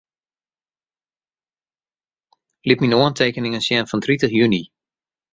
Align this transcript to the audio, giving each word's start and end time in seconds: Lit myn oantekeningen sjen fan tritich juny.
Lit 2.67 2.81
myn 2.81 2.97
oantekeningen 3.01 3.65
sjen 3.65 3.89
fan 3.89 4.03
tritich 4.03 4.35
juny. 4.39 4.61